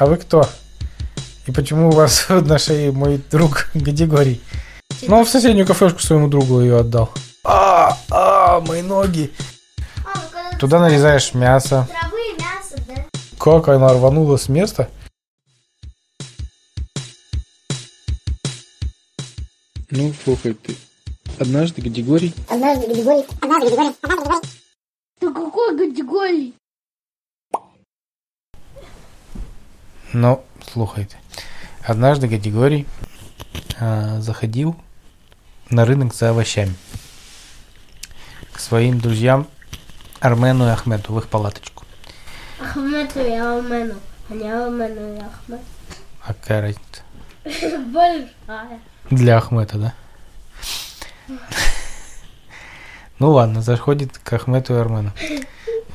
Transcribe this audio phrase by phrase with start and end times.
[0.00, 0.48] а вы кто?
[1.46, 4.40] И почему у вас на шее мой друг Гадигорий?
[5.02, 7.10] Ну, он в соседнюю кафешку своему другу ее отдал.
[7.44, 9.30] А, а, мои ноги.
[10.04, 10.18] А,
[10.52, 11.86] ну Туда нарезаешь мясо.
[11.90, 13.06] травы, мясо, да?
[13.38, 14.88] Как она рванула с места?
[19.90, 20.76] Ну, слухай ты.
[21.38, 24.48] Однажды Гадигорий Однажды Григорий, однажды Григорий, однажды Григорий.
[25.20, 26.54] Ты какой категории?
[30.12, 31.16] Ну, слухайте.
[31.84, 32.86] Однажды Гадигорий
[33.78, 34.74] а, заходил
[35.70, 36.74] на рынок за овощами
[38.52, 39.46] к своим друзьям
[40.18, 41.84] Армену и Ахмету в их палаточку.
[42.60, 43.94] Ахмету и Алмену.
[44.28, 45.60] А не Алмену и Ахмет.
[46.24, 47.02] А какая разница?
[47.92, 48.80] Большая.
[49.10, 49.94] Для Ахмета, да?
[53.20, 55.12] Ну ладно, заходит к Ахмету и Армену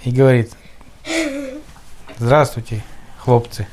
[0.05, 0.53] и говорит,
[2.17, 2.81] здравствуйте,
[3.17, 3.67] хлопцы.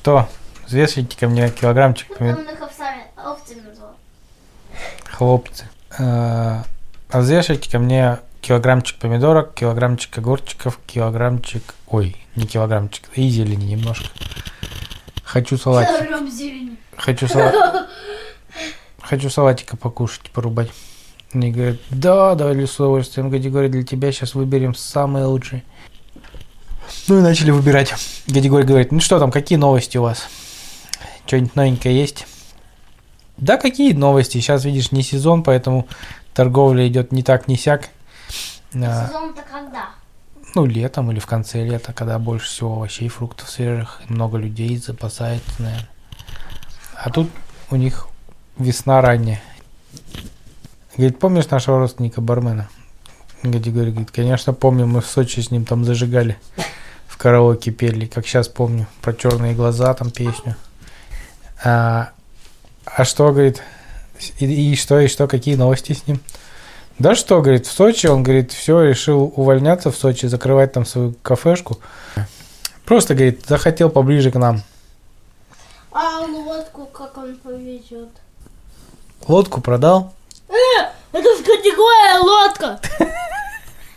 [0.00, 0.28] Что,
[0.64, 2.08] взвешивайте ко мне килограммчик?
[2.20, 3.96] Он их овцами, овцами назвал.
[5.10, 5.68] Хлопцы.
[5.98, 6.62] А
[7.10, 11.74] а взвешивайте ко мне килограммчик помидорок, килограммчик огурчиков, килограммчик...
[11.88, 14.06] Ой, не килограммчик, и зелени немножко.
[15.24, 15.96] Хочу салатик.
[15.96, 16.76] Килограмм зелени.
[16.96, 17.88] Хочу салат.
[19.00, 20.70] Хочу салатика покушать, порубать.
[21.34, 23.30] Они говорят, да, давай с удовольствием.
[23.30, 25.64] Гади говорит, для тебя сейчас выберем самые лучшие.
[27.08, 27.94] Ну и начали выбирать.
[28.26, 30.28] Гадигорий говорит, ну что там, какие новости у вас?
[31.26, 32.26] Что-нибудь новенькое есть?
[33.36, 34.38] Да, какие новости?
[34.38, 35.86] Сейчас, видишь, не сезон, поэтому
[36.34, 37.90] торговля идет не так, не сяк.
[38.74, 39.90] А, Сезон-то когда?
[40.54, 45.50] ну, летом или в конце лета, когда больше всего овощей, фруктов свежих, много людей запасается,
[45.62, 45.88] наверное.
[46.96, 47.30] А тут
[47.70, 48.08] у них
[48.58, 49.40] весна ранняя.
[50.96, 52.68] Говорит, помнишь нашего родственника бармена?
[53.44, 56.36] Гади говорит, конечно, помню, мы в Сочи с ним там зажигали,
[57.08, 60.54] в караоке пели, как сейчас помню, про черные глаза там песню.
[61.64, 62.10] А,
[62.84, 63.62] а что, говорит,
[64.38, 66.20] и, и что, и что, какие новости с ним?
[66.98, 71.14] Да что, говорит, в Сочи, он, говорит, все, решил увольняться в Сочи, закрывать там свою
[71.22, 71.78] кафешку.
[72.84, 74.62] Просто, говорит, захотел поближе к нам.
[75.92, 78.10] А лодку как он повезет?
[79.26, 80.12] Лодку продал.
[81.12, 82.80] Это же категория лодка!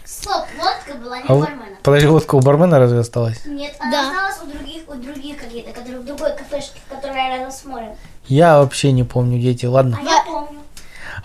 [0.06, 1.78] Стоп, лодка была не А л- бармена.
[1.84, 3.46] подожди, лодка у бармена разве осталась?
[3.46, 4.10] Нет, она Да.
[4.28, 7.96] осталась у других, у других каких-то, которые в другой кафешке, которая рядом с морем.
[8.28, 9.98] Я вообще не помню, дети, ладно.
[10.00, 10.60] А я помню.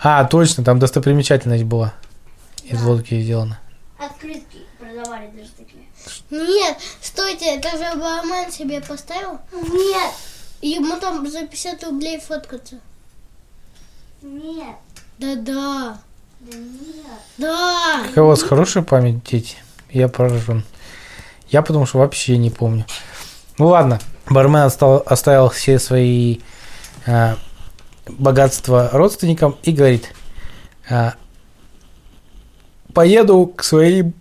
[0.01, 1.93] А, точно, там достопримечательность была.
[2.63, 3.59] Из лодки сделана.
[3.97, 5.83] Открытки продавали даже такие.
[6.29, 9.39] Нет, стойте, это же бармен себе поставил.
[9.53, 10.11] Нет,
[10.61, 12.77] Ему там за 50 рублей фоткаться.
[14.21, 14.75] нет,
[15.19, 15.97] Да-да.
[17.37, 18.03] Да.
[18.07, 19.55] Какая у вас хорошая память, дети.
[19.91, 20.63] Я поражен.
[21.49, 22.85] Я потому что вообще не помню.
[23.57, 23.99] Ну ладно,
[24.29, 26.39] бармен остал- оставил все свои
[27.05, 27.37] а,
[28.07, 30.13] богатства родственникам и говорит,
[30.89, 31.13] а,
[32.93, 34.13] поеду к своим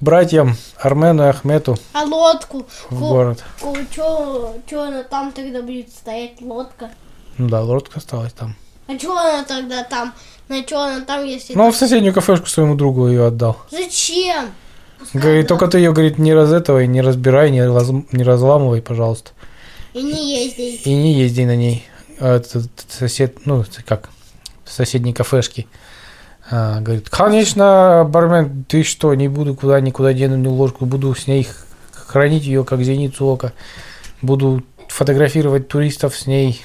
[0.00, 2.66] братьям Армену и Ахмету А лодку?
[2.88, 3.44] в город.
[3.90, 6.90] Чё, чё она там тогда будет стоять, лодка?
[7.36, 8.56] Ну да, лодка осталась там.
[8.86, 10.14] А чё она тогда там?
[10.50, 11.54] На чё она там, если...
[11.54, 13.56] Ну, он в соседнюю кафешку своему другу ее отдал.
[13.70, 14.46] Зачем?
[15.14, 19.30] Говорит, только ты ее, говорит, не раз этого, не разбирай, не, раз- не разламывай, пожалуйста.
[19.94, 20.84] И не ездить.
[20.84, 21.86] И не езди на ней.
[22.18, 24.10] А этот сосед, ну, как,
[24.64, 25.68] в соседней кафешке.
[26.50, 31.28] А, говорит, конечно, бармен, ты что, не буду куда никуда дену ни ложку, буду с
[31.28, 31.46] ней
[31.92, 33.52] хранить ее как зеницу ока.
[34.20, 36.60] Буду фотографировать туристов с ней.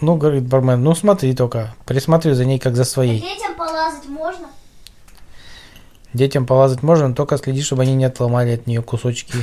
[0.00, 3.20] Ну, говорит бармен, ну смотри только, присмотри за ней как за своей.
[3.20, 4.46] Детям полазать можно?
[6.14, 9.34] Детям полазать можно, но только следи, чтобы они не отломали от нее кусочки.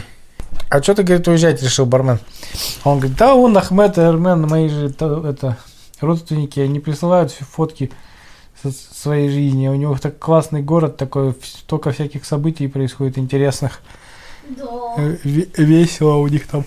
[0.69, 2.19] А что ты, говорит, уезжать решил, бармен?
[2.85, 5.57] Он говорит, да, он Ахмед и Армен, мои же то- это,
[5.99, 7.91] родственники, они присылают фотки
[8.93, 9.67] своей жизни.
[9.67, 13.81] У него так классный город такой, в- столько всяких событий происходит интересных.
[14.49, 14.63] Да.
[14.97, 16.65] Э, ве- Весело у них там.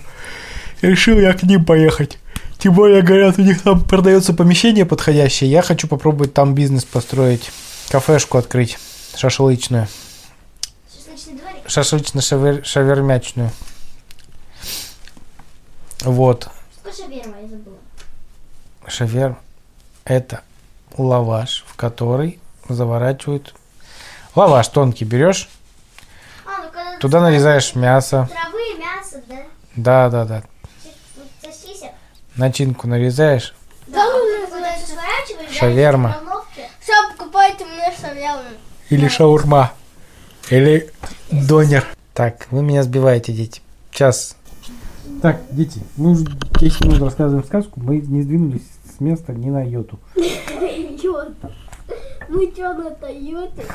[0.81, 2.18] Решил я к ним поехать.
[2.59, 5.49] Тем более, говорят, у них там продается помещение подходящее.
[5.49, 7.51] Я хочу попробовать там бизнес построить.
[7.89, 8.77] Кафешку открыть.
[9.15, 9.87] Шашлычную.
[11.65, 13.49] Шашлычно-шавермячную.
[16.01, 16.49] Вот.
[16.79, 17.77] Сколько шаверма я забыла?
[18.87, 19.37] Шаверм–
[20.05, 20.41] это
[20.97, 23.53] лаваш, в который заворачивают...
[24.35, 25.49] Лаваш тонкий берешь,
[26.45, 28.29] А, ну туда нарезаешь мясо.
[28.31, 29.43] травы, мясо, да?
[29.75, 30.43] Да, да, да.
[32.39, 33.53] Начинку нарезаешь.
[33.87, 36.15] Да, ну, Шаверма.
[36.79, 38.43] Все, покупайте мне шавьяву.
[38.89, 39.73] Или шаурма.
[40.49, 40.89] Или
[41.29, 41.85] донер.
[42.13, 43.61] Так, вы меня сбиваете, дети.
[43.91, 44.37] Сейчас
[45.21, 46.27] Так, дети, мы уже
[46.61, 49.99] 10 минут рассказываем сказку, мы не сдвинулись с места ни на йоту.
[50.15, 51.51] Тойота.
[52.29, 53.65] Мы что на Тойоте?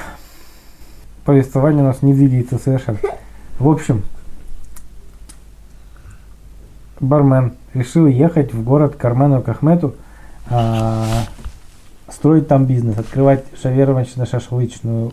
[1.27, 2.99] Повествование у нас не двигается совершенно.
[3.59, 4.03] В общем,
[6.99, 9.95] бармен решил ехать в город к Армену Кахмету,
[10.49, 11.25] а,
[12.09, 15.13] строить там бизнес, открывать шавермочно-шашлычную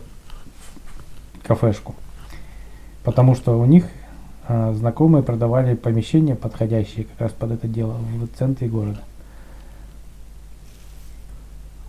[1.42, 1.94] кафешку.
[3.04, 3.86] Потому что у них
[4.46, 9.00] а, знакомые продавали помещения подходящие как раз под это дело в центре города.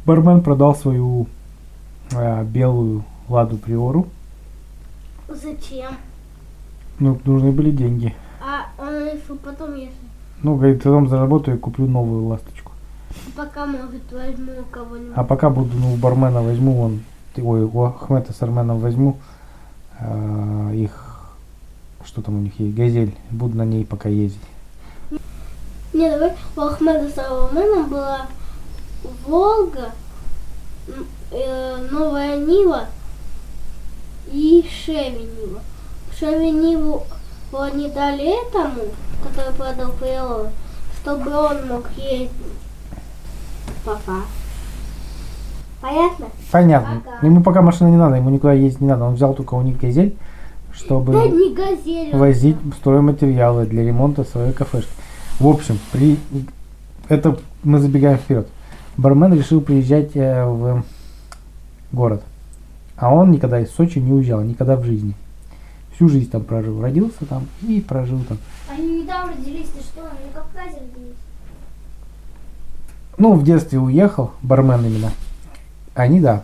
[0.06, 1.28] Бармен продал свою
[2.14, 4.08] а, белую ладу приору.
[5.30, 5.94] Зачем?
[7.00, 8.14] Ну, нужны были деньги.
[8.42, 10.13] А он решил потом, если
[10.44, 12.74] Ну, говорит, потом заработаю и куплю новую ласточку.
[13.36, 15.14] пока может возьму кого-нибудь.
[15.16, 17.04] А пока буду, ну, у бармена возьму, он,
[17.38, 19.18] ой, у Ахмета с Арменом возьму
[20.00, 21.32] а, их,
[22.04, 24.42] что там у них есть, газель, буду на ней пока ездить.
[25.94, 28.26] Не, давай, у Ахмеда с Арменом была
[29.26, 29.92] Волга,
[31.32, 32.88] э, Новая Нива
[34.30, 35.62] и Шеви Нива.
[36.18, 37.04] Шеви Ниву
[37.62, 38.82] они дали этому,
[39.24, 40.48] который продал приору,
[41.02, 42.30] чтобы он мог ездить.
[43.86, 44.22] Пока.
[45.82, 46.26] Понятно?
[46.52, 47.02] Понятно.
[47.04, 47.26] Пока.
[47.26, 49.06] Ему пока машина не надо, ему никуда ездить не надо.
[49.06, 50.16] Он взял только у них газель,
[50.72, 52.16] чтобы Да не газель.
[52.16, 54.92] возить стройматериалы для ремонта своей кафешки.
[55.40, 56.18] В общем, при
[57.10, 58.48] это мы забегаем вперед.
[58.96, 60.84] Бармен решил приезжать э, в
[61.92, 62.24] город.
[62.96, 65.16] А он никогда из Сочи не уезжал, никогда в жизни.
[65.96, 66.82] Всю жизнь там прожил.
[66.82, 68.38] Родился там и прожил там.
[68.72, 70.02] Они недавно родились, ты что?
[70.02, 71.16] Они на Кавказе родились.
[73.18, 75.12] Ну, в детстве уехал, бармен именно.
[75.94, 76.44] Они, да.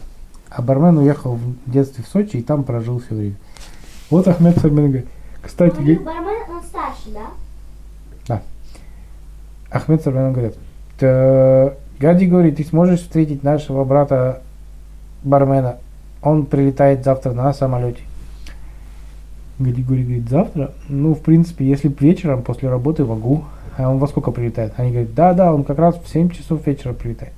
[0.50, 3.36] А бармен уехал в детстве в Сочи и там прожил все время.
[4.10, 5.08] Вот Ахмед Сармен говорит.
[5.42, 8.42] Кстати, У них говорит, бармен, он старше, да?
[9.72, 10.56] Ахмед Сармен говорит,
[11.00, 14.42] «Т- Гади говорит, ты сможешь встретить нашего брата
[15.24, 15.78] бармена?
[16.24, 18.02] Он прилетает завтра на самолете.
[19.60, 20.72] Гади говорит, завтра?
[20.88, 23.44] Ну, в принципе, если вечером после работы могу.
[23.78, 24.74] А он во сколько прилетает?
[24.78, 27.34] Они говорят, да, да, он как раз в 7 часов вечера прилетает.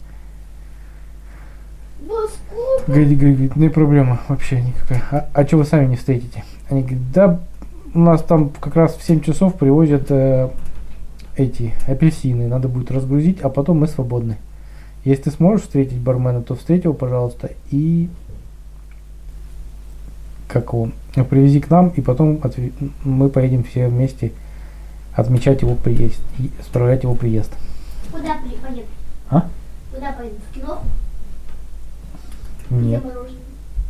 [2.01, 2.91] Во сколько?
[2.91, 5.03] Гади говорит, не проблема вообще никакая.
[5.12, 6.44] А, а что вы сами не встретите?
[6.69, 7.39] Они говорят, да,
[7.94, 10.50] у нас там как раз в 7 часов привозят э,
[11.35, 14.38] эти апельсины, надо будет разгрузить, а потом мы свободны.
[15.03, 18.09] Если ты сможешь встретить бармена, то встреть его, пожалуйста, и
[20.51, 20.89] как его,
[21.30, 24.31] привези к нам, и потом отве- мы поедем все вместе
[25.13, 27.51] отмечать его приезд, и справлять его приезд.
[28.12, 28.86] Куда поедут?
[29.30, 29.48] А?
[29.94, 30.39] Куда поедут?
[30.50, 30.81] В кино?
[32.69, 33.03] Нет,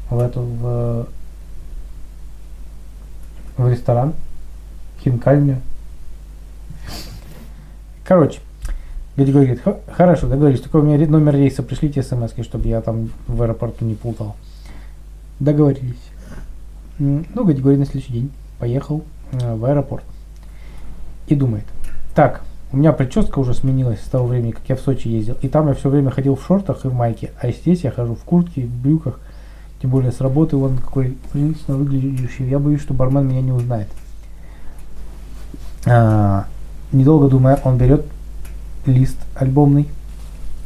[0.09, 1.07] в эту, в,
[3.57, 4.13] в ресторан,
[5.03, 5.61] хинкальню.
[8.03, 8.39] Короче,
[9.15, 13.09] Гади говорит, «Х- хорошо, договорились, только у меня номер рейса, пришлите смс, чтобы я там
[13.27, 14.35] в аэропорту не плутал.
[15.39, 15.95] Договорились.
[17.01, 20.03] Ну, говорит, на следующий день поехал э, в аэропорт
[21.25, 21.65] и думает,
[22.13, 25.47] так, у меня прическа уже сменилась с того времени, как я в Сочи ездил, и
[25.49, 28.23] там я все время ходил в шортах и в майке, а здесь я хожу в
[28.23, 29.19] куртке, в брюках,
[29.81, 33.87] тем более с работы он какой прилично выглядящий, я боюсь, что бармен меня не узнает.
[35.87, 36.45] А,
[36.91, 38.05] недолго думая, он берет
[38.85, 39.87] лист альбомный,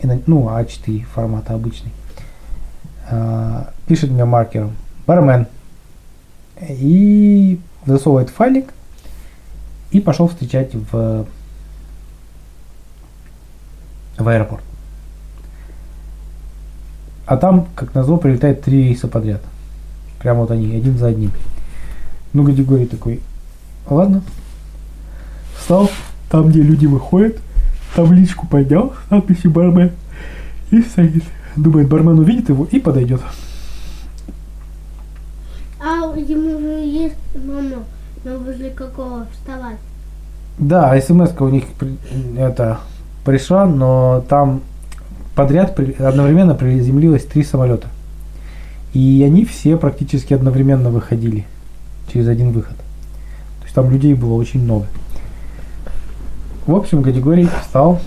[0.02, 1.92] и на- ну, А4 формата обычный,
[3.10, 4.72] А, пишет мне маркером
[5.08, 5.48] бармен
[6.62, 8.74] и засовывает файлик
[9.92, 11.26] и пошел встречать в,
[14.18, 14.64] в аэропорт.
[17.26, 19.42] А там, как назло, прилетает три рейса подряд.
[20.20, 21.32] Прямо вот они, один за одним.
[22.34, 23.22] Ну, Гадигорий такой,
[23.90, 24.22] ладно.
[25.58, 25.90] Встал,
[26.30, 27.38] там, где люди выходят,
[27.96, 29.92] табличку поднял с надписью бармен
[30.72, 31.24] и стоит.
[31.56, 33.22] Думает, бармен увидит его и подойдет.
[36.16, 37.84] Ему же есть мама,
[38.24, 39.78] но возле какого вставать?
[40.58, 41.66] Да, смс у них
[42.38, 42.80] это
[43.26, 44.62] пришла, но там
[45.36, 47.90] подряд одновременно приземлилось три самолета.
[48.94, 51.46] И они все практически одновременно выходили
[52.12, 52.78] через один выход.
[52.78, 54.88] То есть там людей было очень много.
[56.66, 58.00] В общем, Гадигорий встал.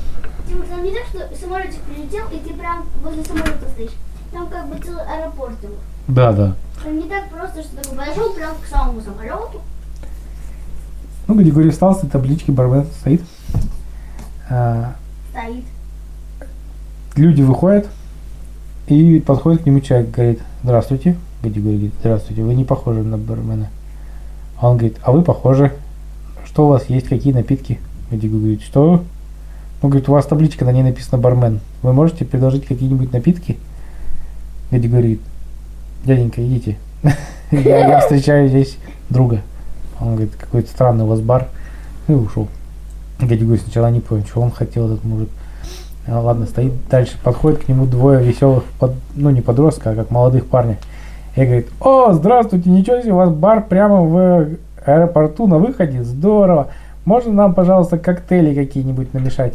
[0.49, 3.91] Тимур, там не так, что самолетик прилетел, и ты прям возле самолета стоишь.
[4.33, 5.75] Там как бы целый аэропорт его.
[6.09, 6.57] Да, да.
[6.87, 9.61] Не так просто, что такой подошел прям к самому самолету.
[11.27, 13.23] Ну, Гадигорий встал с таблички, бармен стоит.
[14.49, 14.95] А,
[15.31, 15.65] Стоит.
[17.17, 17.87] люди выходят,
[18.87, 21.17] и подходит к нему человек, говорит, здравствуйте.
[21.43, 23.69] Гадигорий говорит, здравствуйте, вы не похожи на бармена.
[24.59, 25.73] А он говорит, а вы похожи.
[26.47, 27.79] Что у вас есть, какие напитки?
[28.11, 29.05] Гадигорий говорит, что?
[29.83, 31.61] Он говорит, у вас табличка, на ней написано бармен.
[31.83, 33.59] Вы можете предложить какие-нибудь напитки?
[34.71, 35.21] Гади говорит,
[36.05, 36.77] дяденька, идите.
[37.51, 38.77] Я я встречаю здесь
[39.11, 39.41] друга.
[40.01, 41.49] Он говорит, какой-то странный у вас бар.
[42.09, 42.49] И ушел.
[43.21, 45.29] Гади говорит, сначала не понял, что он хотел этот мужик.
[46.07, 50.11] А, ладно, стоит дальше, подходит к нему двое веселых, под- ну не подростка, а как
[50.11, 50.79] молодых парня.
[51.37, 54.47] И говорит, о, здравствуйте, ничего себе, у вас бар прямо в
[54.87, 56.69] аэропорту на выходе, здорово.
[57.05, 59.55] Можно нам, пожалуйста, коктейли какие-нибудь намешать?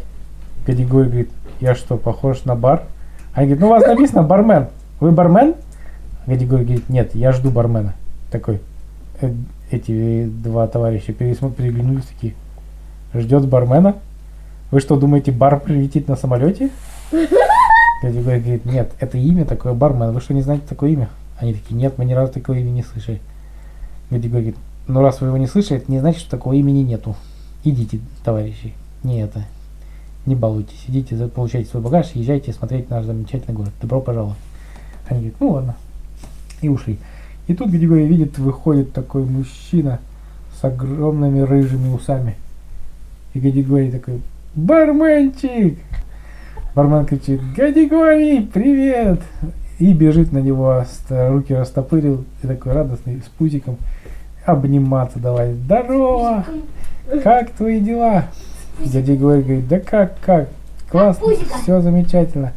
[0.68, 2.84] Гадигорий говорит, я что, похож на бар?
[3.34, 4.68] Они говорят, ну у вас написано бармен.
[5.00, 5.56] Вы бармен?
[6.26, 7.94] Гадигорий говорит, нет, я жду бармена.
[8.32, 8.62] Такой,
[9.22, 9.34] э,
[9.72, 12.34] эти два товарища переглянулись такие,
[13.14, 13.96] ждет бармена?
[14.72, 16.70] Вы что, думаете, бар прилетит на самолете?
[18.02, 20.12] Гадигорий говорит, нет, это имя такое, бармен.
[20.12, 21.10] Вы что, не знаете такое имя?
[21.38, 23.22] Они такие, нет, мы ни разу такое имя не слышали.
[24.10, 27.16] Гадигорий говорит, ну раз вы его не слышали, это не значит, что такого имени нету.
[27.64, 29.46] Идите, товарищи, не это,
[30.26, 33.72] не балуйтесь, идите, получайте свой багаж, езжайте смотреть наш замечательный город.
[33.82, 34.38] Добро пожаловать.
[35.08, 35.76] Они говорят, ну ладно.
[36.64, 36.98] И ушли.
[37.48, 40.00] И тут Гадигорий видит, выходит такой мужчина
[40.60, 42.38] с огромными рыжими усами.
[43.34, 44.22] И Гадигорий такой,
[44.56, 45.78] барменчик!
[46.74, 49.20] Бармен кричит, Гадигорий, привет!
[49.78, 53.78] И бежит на него, руки растопырил, и такой радостный, с пузиком,
[54.46, 55.54] обниматься давай.
[55.54, 56.46] Здорово!
[57.24, 58.28] Как твои дела?
[58.80, 60.48] Дядя Григорий говорит, да как, как?
[60.90, 61.28] Классно,
[61.62, 62.54] все замечательно.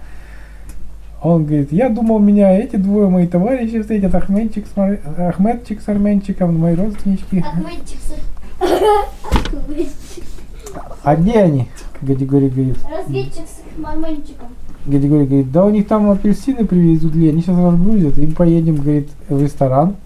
[1.26, 5.88] Он говорит, я думал, меня эти двое мои товарищи встретят, Ахмедчик с, Мар- Ахмедчик с
[5.88, 7.40] Арменчиком, мои родственнички.
[7.40, 7.98] Отметчик.
[11.02, 11.66] А где они?
[12.00, 12.78] Гадигорий говорит.
[12.88, 14.46] Разведчик с мальчиком.
[14.86, 19.08] Гадигорий говорит, да у них там апельсины привезут ли, они сейчас разгрузят, и поедем, говорит,
[19.28, 19.96] в ресторан.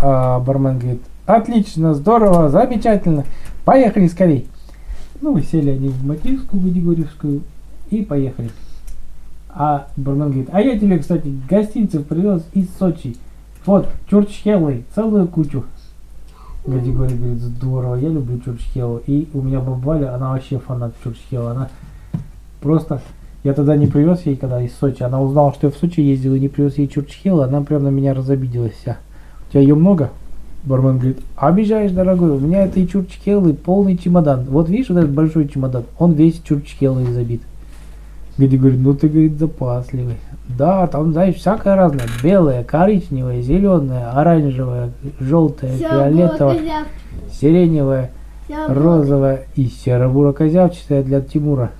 [0.00, 3.26] А бармен говорит, отлично, здорово, замечательно,
[3.66, 4.48] поехали скорей.
[5.20, 7.42] Ну, сели они в Матильскую Гадигорьевскую
[7.90, 8.48] и поехали.
[9.58, 13.16] А бармен говорит, а я тебе, кстати, гостинцев привез из Сочи.
[13.64, 15.64] Вот, Чурчхеллы, целую кучу.
[16.66, 19.00] Гадигорий говорит, здорово, я люблю Чурчхеллу.
[19.06, 21.52] И у меня баба Валя, она вообще фанат Чурчхелла.
[21.52, 21.70] Она
[22.60, 23.00] просто...
[23.44, 25.02] Я тогда не привез ей, когда из Сочи.
[25.02, 27.46] Она узнала, что я в Сочи ездил и не привез ей Чурчхелла.
[27.46, 28.98] Она прям на меня разобиделась вся.
[29.48, 30.10] У тебя ее много?
[30.64, 34.46] Бармен говорит, обижаешь, дорогой, у меня этой чурчхеллы полный чемодан.
[34.48, 37.40] Вот видишь, вот этот большой чемодан, он весь чурчхеллой забит.
[38.38, 40.16] Гади говорит, ну ты, говорит, запасливый.
[40.48, 42.06] Да, там, знаешь, всякое разное.
[42.22, 46.84] Белое, коричневое, зеленое, оранжевое, желтое, фиолетовое,
[47.32, 48.10] сиреневое,
[48.68, 51.70] розовое и серо-буро-козявчатое для Тимура.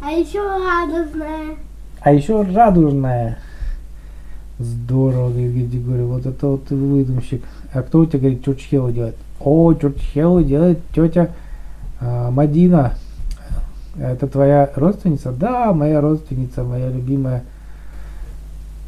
[0.00, 1.56] А еще радостная.
[2.00, 3.38] А еще радужная.
[4.58, 7.42] Здорово, говорит Григорий, вот это вот ты выдумщик.
[7.72, 9.16] А кто у тебя, говорит, чурчхелу делает?
[9.40, 11.30] О, чурчхелу делает тетя
[12.00, 12.94] а, Мадина.
[14.00, 15.32] Это твоя родственница?
[15.32, 17.42] Да, моя родственница, моя любимая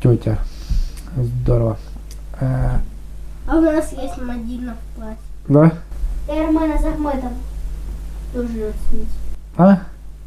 [0.03, 0.39] тетя.
[1.17, 1.77] Здорово.
[2.41, 2.81] А,
[3.49, 5.19] А у нас есть Мадина в классе.
[5.49, 5.73] да?
[6.29, 7.33] И Армена с Ахмедом
[8.33, 9.13] тоже родственница.
[9.57, 9.81] А?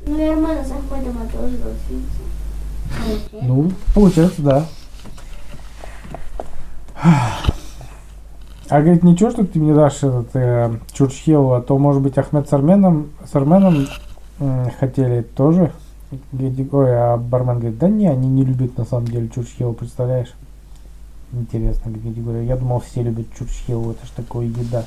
[0.05, 2.23] Ну и Ахмедом она тоже родственница.
[3.41, 4.65] Ну, получается, да.
[8.69, 12.49] А говорит, ничего, что ты мне дашь этот э, Чурчхелу, а то, может быть, Ахмед
[12.49, 13.87] с Арменом, с Арменом
[14.79, 15.71] хотели тоже.
[16.31, 20.33] Говорит, Ой, а бармен говорит, да не, они не любят на самом деле Чурчхелу, представляешь?
[21.31, 22.45] Интересно, Григорий.
[22.45, 24.85] Я думал, все любят Чурчхелу, это ж такое еда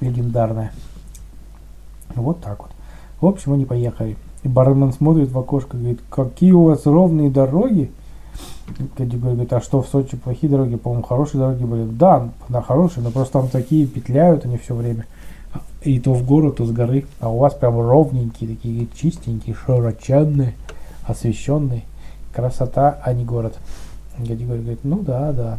[0.00, 0.72] легендарная.
[2.14, 2.70] Вот так вот.
[3.20, 4.16] В общем, они поехали.
[4.42, 7.90] И бармен смотрит в окошко, говорит, какие у вас ровные дороги.
[8.96, 10.76] Категория говорит, а что в Сочи плохие дороги?
[10.76, 11.84] По-моему, хорошие дороги были.
[11.84, 15.06] Да, да, хорошие, но просто там такие петляют они все время.
[15.84, 17.04] И то в гору, то с горы.
[17.20, 20.54] А у вас прям ровненькие, такие чистенькие, широченные,
[21.06, 21.82] освещенные.
[22.32, 23.54] Красота, а не город.
[24.16, 25.58] Категория говорит, ну да, да.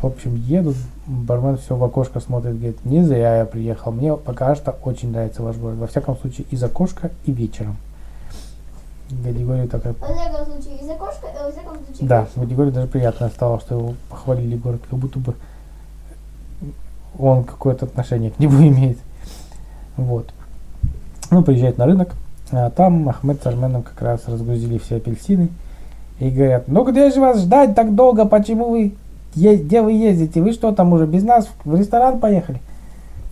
[0.00, 4.54] В общем, едут, бармен все в окошко смотрит, говорит, не зря я приехал, мне пока
[4.54, 5.76] что очень нравится ваш город.
[5.78, 7.76] Во всяком случае, из окошка и вечером.
[9.10, 12.08] Гадигория такая, Во всяком случае, из окошка, и во всяком случае.
[12.08, 15.34] да, Гадигорию даже приятно стало, что его похвалили город, как будто бы
[17.18, 18.98] он какое-то отношение к нему имеет.
[19.98, 20.32] Вот.
[21.30, 22.14] Ну, приезжает на рынок,
[22.52, 25.50] а там Ахмед с Арменом как раз разгрузили все апельсины
[26.20, 28.94] и говорят, ну где же вас ждать так долго, почему вы,
[29.34, 32.60] где вы ездите, вы что там уже без нас в ресторан поехали?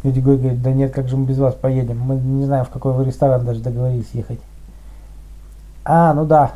[0.03, 2.93] Гадигорий говорит, да нет, как же мы без вас поедем, мы не знаем, в какой
[2.93, 4.41] вы ресторан даже договорились ехать.
[5.85, 6.53] А, ну да.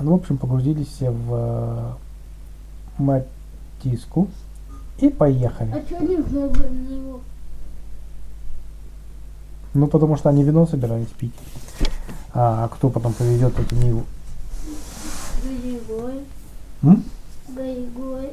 [0.00, 1.96] Ну, в общем, погрузились все в
[2.98, 3.12] э,
[3.82, 4.28] Матиску
[4.98, 5.70] и поехали.
[5.72, 7.20] А что не в?
[9.74, 11.34] Ну, потому что они вино собирались пить.
[12.32, 14.04] А кто потом повезет эту Ниву?
[15.42, 16.24] Григорий.
[16.82, 17.04] М?
[17.48, 18.32] Григорий.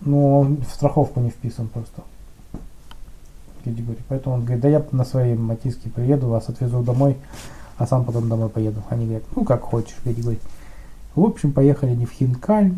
[0.00, 2.02] Ну, он в страховку не вписан просто.
[3.64, 4.02] Категории.
[4.08, 7.16] Поэтому он говорит, да я на своей матиске приеду, вас отвезу домой,
[7.76, 8.82] а сам потом домой поеду.
[8.88, 10.40] Они говорят, ну как хочешь, категории.
[11.14, 12.72] В общем, поехали не в Хинкаль.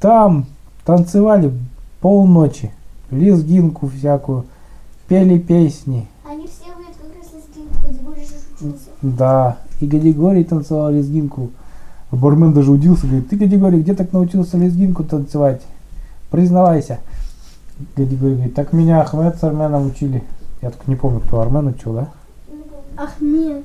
[0.00, 0.46] Там
[0.84, 1.52] танцевали
[2.00, 2.72] полночи.
[3.10, 4.46] Лезгинку всякую.
[5.10, 6.06] Пели песни.
[6.24, 8.90] Они все умеют как раз лезгинку, будешь учился.
[9.02, 9.56] Да.
[9.80, 11.50] И Гадигорий танцевал лезгинку.
[12.12, 15.62] Бармен даже удивился, говорит, ты, Гадигорий, где так научился лезгинку танцевать?
[16.30, 17.00] Признавайся.
[17.96, 20.22] Гадигорий говорит, так меня Ахмед с Арменом учили.
[20.62, 22.08] Я только не помню, кто Армен учил, да?
[22.96, 23.64] Ахмед.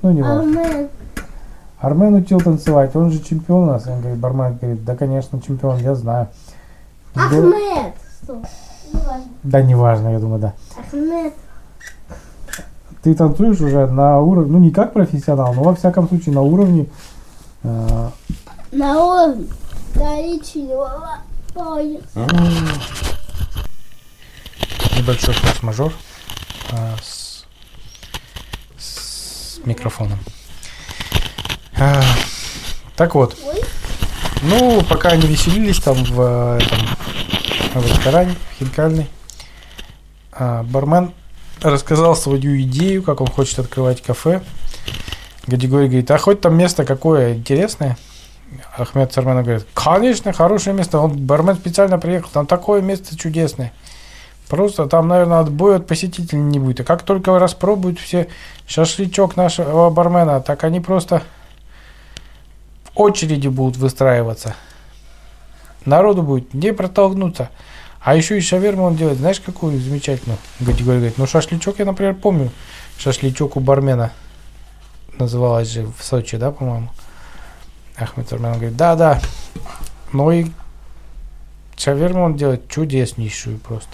[0.00, 0.62] Ну, не важно.
[0.62, 0.90] Ахмед.
[1.78, 3.86] Армен учил танцевать, он же чемпион у нас.
[3.86, 6.28] Он говорит, бармен говорит, да, конечно, чемпион, я знаю.
[7.14, 7.92] Ахмед.
[8.22, 8.46] Стоп.
[8.92, 9.24] Неважно.
[9.42, 10.54] Да, неважно, я думаю, да.
[10.78, 11.34] Ахмед.
[13.02, 16.86] Ты танцуешь уже на уровне, ну не как профессионал, но во всяком случае на уровне
[17.62, 18.08] э,
[18.72, 19.46] На уровне
[19.94, 21.18] коричневого
[21.54, 22.28] пояса.
[24.96, 25.92] небольшой форс-мажор
[26.72, 27.44] а, с,
[28.78, 30.18] с микрофоном.
[31.78, 32.02] А,
[32.96, 33.62] так вот, Ой.
[34.42, 36.78] ну, пока они веселились там в, э, этом,
[37.78, 39.08] в ресторане, в Хинкальной,
[40.32, 41.12] а, бармен
[41.62, 44.42] рассказал свою идею, как он хочет открывать кафе.
[45.46, 47.96] Гадигорий говорит, а хоть там место какое интересное?
[48.76, 50.98] Ахмед Сарманов говорит, конечно, хорошее место.
[50.98, 53.72] Он, бармен специально приехал, там такое место чудесное.
[54.48, 56.80] Просто там, наверное, отбоя от посетителей не будет.
[56.80, 58.26] А как только распробуют все
[58.66, 61.22] шашлычок нашего бармена, так они просто
[62.82, 64.56] в очереди будут выстраиваться.
[65.84, 67.50] Народу будет не протолкнуться.
[68.02, 69.18] А еще и шаверму он делает.
[69.18, 70.38] Знаешь, какую замечательную?
[70.60, 72.50] Гадигорий говорит, ну шашлычок я, например, помню.
[72.98, 74.12] Шашлычок у бармена.
[75.18, 76.88] Называлась же в Сочи, да, по-моему?
[77.96, 79.20] Ахмед Армен говорит, да, да.
[80.12, 80.46] Ну и
[81.76, 83.90] шаверму он делает чудеснейшую просто.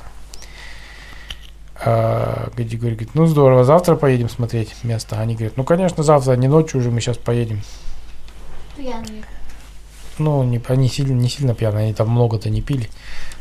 [1.85, 5.21] А, Гадигорий говорит, ну здорово, завтра поедем смотреть место.
[5.21, 7.61] Они говорят, ну конечно, завтра, не ночью уже, мы сейчас поедем.
[8.77, 9.25] Пьяные.
[10.19, 12.89] Ну, не, они сильно, не сильно пьяные, они там много-то не пили.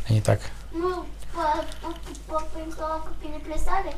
[0.08, 0.40] Они так.
[0.72, 1.04] Ну,
[3.22, 3.92] переплясали.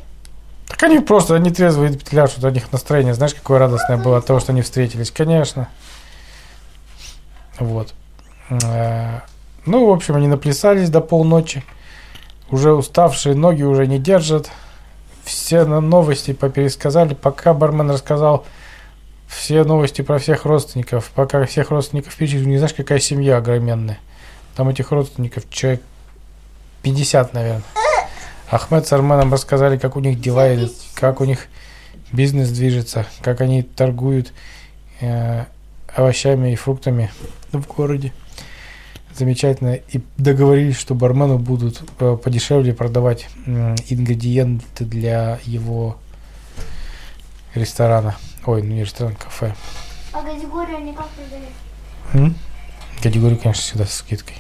[0.67, 4.39] Так они просто, они трезвые пляшут, у них настроение, знаешь, какое радостное было от того,
[4.39, 5.11] что они встретились.
[5.11, 5.69] Конечно.
[7.59, 7.95] Вот.
[8.51, 9.21] Э,
[9.67, 11.65] Ну, в общем, они наплясались до полночи.
[12.51, 14.51] Уже уставшие ноги уже не держат.
[15.25, 17.13] Все на новости попересказали.
[17.15, 18.47] Пока бармен рассказал
[19.29, 23.99] все новости про всех родственников, пока всех родственников перечислил, не знаешь, какая семья огроменная.
[24.57, 25.83] Там этих родственников человек
[26.83, 27.63] 50, наверное.
[28.51, 31.47] Ахмед с Арменом рассказали, как у них дела идут, как у них
[32.11, 34.33] бизнес движется, как они торгуют
[35.01, 35.45] э,
[35.95, 37.11] овощами и фруктами
[37.53, 38.13] в городе.
[39.15, 39.75] Замечательно.
[39.75, 45.99] И договорились, что бармену будут э, подешевле продавать м, ингредиенты для его
[47.55, 48.17] ресторана.
[48.47, 49.55] Ой, ну не ресторан, кафе.
[50.13, 51.51] А категорию они как продают?
[52.15, 52.35] М?
[53.03, 54.37] Категорию, конечно, всегда со скидкой.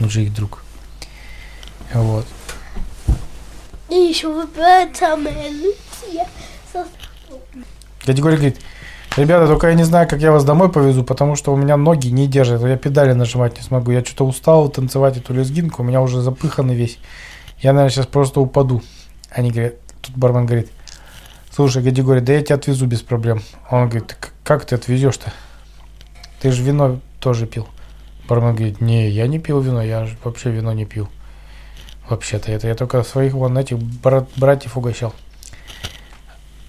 [0.00, 0.62] Он же их друг.
[1.94, 2.26] Вот.
[3.88, 6.26] И еще выбирает самое лучшее.
[6.72, 6.86] со-
[8.04, 8.60] Категория говорит,
[9.16, 12.08] ребята, только я не знаю, как я вас домой повезу, потому что у меня ноги
[12.08, 13.90] не держат, я педали нажимать не смогу.
[13.92, 16.98] Я что-то устал танцевать эту лезгинку, у меня уже запыханный весь.
[17.60, 18.82] Я, наверное, сейчас просто упаду.
[19.30, 20.70] Они говорят, тут бармен говорит,
[21.54, 23.42] слушай, Гади говорит, да я тебя отвезу без проблем.
[23.70, 25.32] Он говорит, «К- как ты отвезешь-то?
[26.40, 27.68] Ты же вино тоже пил.
[28.28, 31.08] Бармен говорит, не, я не пил вино, я вообще вино не пью.
[32.08, 35.14] Вообще-то это я только своих вон этих брат, братьев угощал.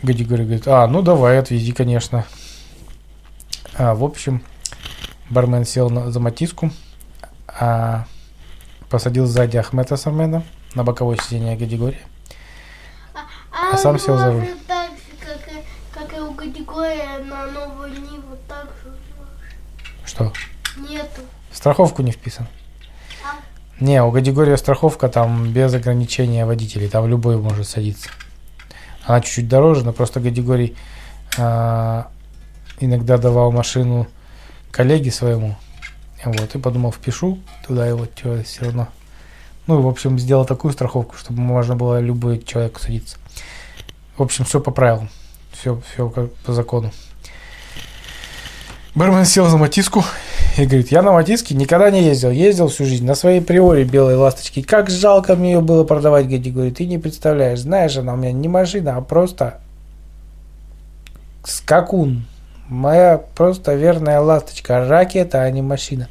[0.01, 2.25] Гади говорит, а, ну давай, отвези, конечно.
[3.75, 4.43] А, в общем,
[5.29, 6.71] бармен сел на, за матиску,
[7.47, 8.05] а,
[8.89, 10.43] посадил сзади Ахмета с Арменом
[10.75, 12.01] на боковое сиденье Гадигория.
[13.73, 14.47] А, сам сел за руль.
[14.67, 18.93] так же, как и, как и у категории на новую Ниву, так же
[20.05, 20.31] Что?
[20.77, 21.21] нету.
[21.49, 22.47] В страховку не вписан.
[23.25, 23.39] А?
[23.79, 28.09] Не, у Гадигория страховка там без ограничения водителей, там любой может садиться.
[29.05, 30.77] Она чуть-чуть дороже, но просто Гадигорий
[31.39, 32.09] а,
[32.79, 34.07] иногда давал машину
[34.71, 35.55] коллеге своему.
[36.23, 38.05] Вот, и подумал, впишу туда его
[38.43, 38.87] все равно.
[39.65, 43.17] Ну, в общем, сделал такую страховку, чтобы можно было любой человек садиться.
[44.17, 45.09] В общем, все по правилам.
[45.51, 46.91] Все, все как по закону.
[48.95, 50.05] Бармен сел за матиску
[50.57, 52.29] И говорит, я на Матиске никогда не ездил.
[52.29, 54.63] Ездил всю жизнь на своей приоре белой ласточке.
[54.63, 56.77] Как жалко мне ее было продавать, Гади говорит.
[56.77, 57.61] Ты не представляешь.
[57.61, 59.61] Знаешь, она у меня не машина, а просто
[61.43, 62.25] скакун.
[62.69, 64.87] Моя просто верная ласточка.
[64.87, 66.07] Ракета, а не машина.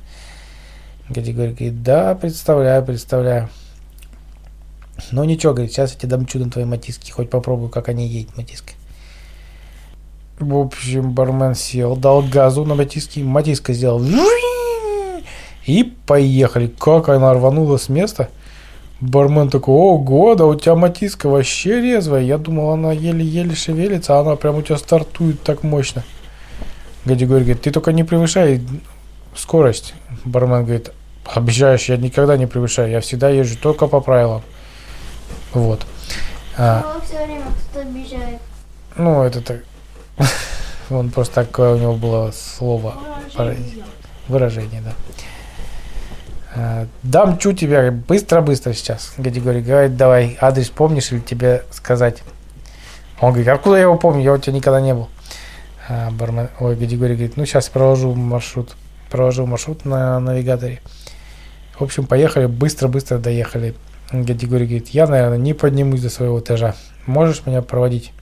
[1.08, 3.48] Гади говорит, да, представляю, представляю.
[5.12, 7.10] Ну ничего, говорит, сейчас я тебе дам чудо твоей матиски.
[7.10, 8.72] Хоть попробую, как они едут, матиска.
[10.40, 13.22] В общем, бармен сел, дал газу на матиске.
[13.22, 14.02] Матиска сделал.
[15.66, 16.72] И поехали.
[16.78, 18.30] Как она рванула с места.
[19.02, 22.22] Бармен такой, ого, да у тебя матиска вообще резвая.
[22.22, 26.04] Я думал, она еле-еле шевелится, а она прям у тебя стартует так мощно.
[27.04, 28.62] Гади говорит, ты только не превышай
[29.36, 29.94] скорость.
[30.24, 30.90] Бармен говорит,
[31.26, 34.42] обещаешь, я никогда не превышаю, я всегда езжу только по правилам.
[35.54, 35.86] Вот.
[36.56, 38.40] А, все время кто-то обижает.
[38.96, 39.58] ну, это так.
[40.90, 42.94] Он просто такое у него было слово,
[43.34, 43.84] Выражение.
[44.28, 44.92] выражение, да.
[46.54, 49.14] А, Дам чу тебя быстро-быстро сейчас.
[49.16, 52.22] Гадигорий говорит, давай, адрес помнишь или тебе сказать?
[53.20, 55.08] Он говорит, откуда я его помню, я у тебя никогда не был.
[55.88, 58.72] А, бармен, ой, Гадигорий говорит, ну сейчас проложу маршрут.
[59.10, 60.80] Проложу маршрут на навигаторе.
[61.78, 63.74] В общем, поехали, быстро-быстро доехали.
[64.12, 66.74] Гадигорий говорит, я, наверное, не поднимусь до своего этажа.
[67.06, 68.12] Можешь меня проводить,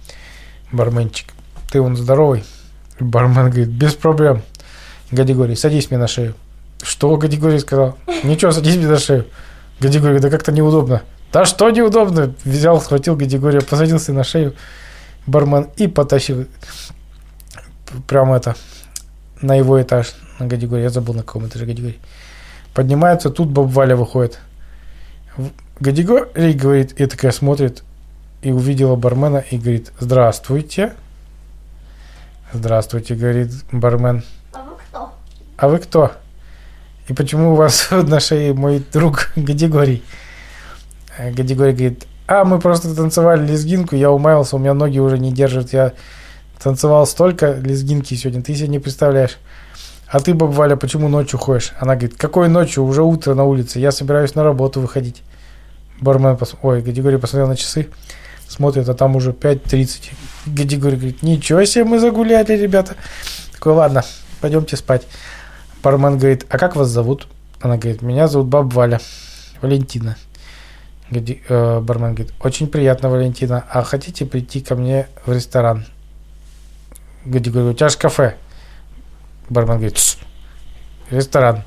[0.73, 1.33] барменчик?
[1.71, 2.45] Ты он здоровый?
[2.99, 4.43] Бармен говорит, без проблем.
[5.11, 6.35] Гадигорий, садись мне на шею.
[6.83, 7.97] Что Гадигорий сказал?
[8.23, 9.27] Ничего, садись мне на шею.
[9.81, 11.03] Гадигорий, да как-то неудобно.
[11.33, 12.35] Да что неудобно?
[12.45, 14.55] Взял, схватил Гадигория, посадился на шею
[15.27, 16.47] бармен и потащил
[18.07, 18.57] прямо это
[19.41, 20.85] на его этаж, на Гадигорий.
[20.85, 22.01] Я забыл, на каком этаже Гадигорий.
[22.75, 24.39] Поднимается, тут баб Валя выходит.
[25.81, 27.85] Гадигорий говорит, и такая смотрит,
[28.43, 30.93] и увидела бармена и говорит, здравствуйте.
[32.53, 34.23] Здравствуйте, говорит бармен.
[34.53, 35.13] А вы кто?
[35.57, 36.13] А вы кто?
[37.09, 40.03] И почему у вас на шее мой друг Гадигорий?
[41.19, 45.73] Гадигорий говорит, а мы просто танцевали лезгинку, я умаялся, у меня ноги уже не держат,
[45.73, 45.95] я
[46.63, 49.39] танцевал столько лезгинки сегодня, ты себе не представляешь.
[50.09, 51.73] А ты, баба Валя, почему ночью ходишь?
[51.79, 52.85] Она говорит, какой ночью?
[52.85, 55.23] Уже утро на улице, я собираюсь на работу выходить.
[56.01, 56.55] Бармен, пос...
[56.63, 57.89] ой, Гадигорий посмотрел на часы,
[58.49, 60.13] смотрит, а там уже 5.30.
[60.47, 62.97] Гадигорий говорит, ничего себе мы загуляли, ребята.
[63.53, 64.05] Такой, ладно,
[64.41, 65.07] пойдемте спать.
[65.83, 67.27] Бармен говорит, а как вас зовут?
[67.61, 69.01] Она говорит, меня зовут Баб Валя,
[69.61, 70.17] Валентина.
[71.11, 73.65] Гади- э, бармен говорит, очень приятно, Валентина.
[73.69, 75.85] А хотите прийти ко мне в ресторан?
[77.25, 78.37] Гади говорит, у тебя же кафе.
[79.49, 80.17] Бармен говорит, «Тс,
[81.11, 81.65] ресторан.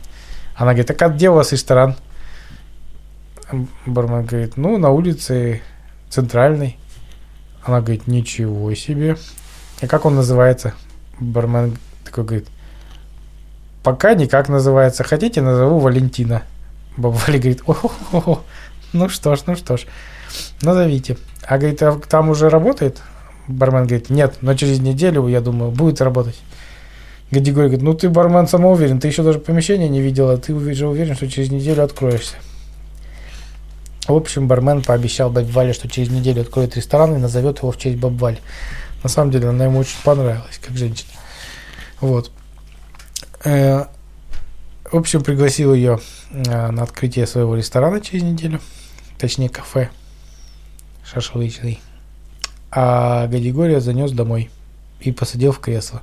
[0.56, 1.96] Она говорит, а как где у вас ресторан?
[3.86, 5.62] Бармен говорит, ну, на улице
[6.10, 6.78] центральной.
[7.64, 9.18] Она говорит, ничего себе.
[9.82, 10.74] А как он называется?
[11.20, 12.48] Бармен такой говорит,
[13.84, 15.04] пока никак называется.
[15.04, 16.44] Хотите, назову Валентина.
[16.98, 18.42] Баба Валя говорит, о
[18.94, 19.86] ну что ж, ну что ж,
[20.62, 21.18] назовите.
[21.44, 23.02] А говорит, а там уже работает?
[23.48, 26.40] Бармен говорит, нет, но через неделю, я думаю, будет работать.
[27.32, 31.16] Гадигорий говорит, ну ты, бармен, самоуверен, ты еще даже помещение не видела, ты уже уверен,
[31.16, 32.36] что через неделю откроешься.
[34.08, 37.78] В общем, бармен пообещал бабе Вале, что через неделю откроет ресторан и назовет его в
[37.78, 38.40] честь бабы Вали.
[39.02, 41.10] На самом деле, она ему очень понравилась, как женщина.
[42.02, 42.32] Вот.
[43.46, 43.86] Э,
[44.92, 46.00] В общем, пригласил ее
[46.32, 48.60] э, на открытие своего ресторана через неделю.
[49.18, 49.90] Точнее, кафе
[51.06, 51.80] шашлычный.
[52.72, 54.50] А Гадигория занес домой
[55.00, 56.02] и посадил в кресло.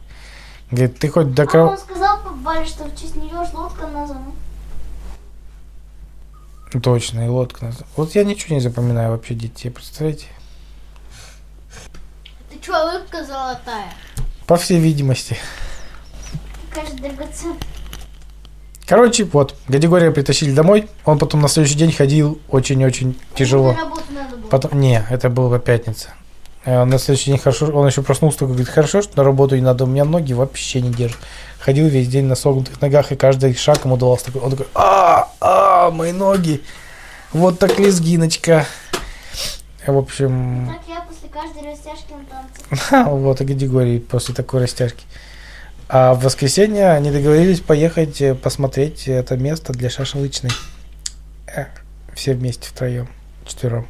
[0.71, 1.71] Говорит, ты хоть до А кого...
[1.71, 2.21] он сказал
[2.65, 4.33] что в честь нее лодка названа.
[6.79, 7.73] Точно, и лодка.
[7.97, 10.27] Вот я ничего не запоминаю вообще детей, представляете?
[12.51, 13.93] Ты чё, улыбка золотая?
[14.47, 15.37] По всей видимости.
[18.87, 20.89] Короче, вот, Гадигория притащили домой.
[21.05, 23.73] Он потом на следующий день ходил очень-очень тяжело.
[23.73, 24.49] Надо было.
[24.49, 26.09] Потом, не, это было пятница.
[26.65, 29.63] Э, На следующий день хорошо, он еще проснулся, только говорит, хорошо, что на работу не
[29.63, 31.19] надо, у меня ноги вообще не держат.
[31.61, 35.31] Ходил весь день на согнутых ногах, и каждый шаг ему давался такой, он такой, а,
[35.41, 36.62] а, мои ноги,
[37.33, 38.66] вот так лезгиночка.
[39.87, 43.11] В общем, Так я после каждой растяжки на танце.
[43.11, 45.05] вот и категории после такой растяжки.
[45.88, 50.51] А в воскресенье они договорились поехать э, посмотреть это место для шашлычной.
[51.47, 51.64] Э,
[52.14, 53.09] Все вместе втроем,
[53.47, 53.88] четвером.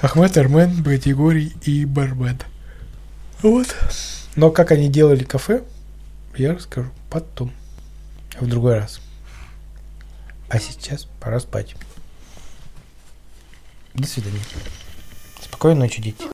[0.00, 2.38] Ахмед, Армен, Батигорий и Бармен.
[3.42, 3.76] Вот.
[4.36, 5.62] Но как они делали кафе,
[6.36, 7.52] я расскажу потом.
[8.40, 9.00] В другой раз.
[10.48, 11.76] А сейчас пора спать.
[13.94, 14.40] До свидания.
[15.42, 16.24] Спокойной ночи, дети.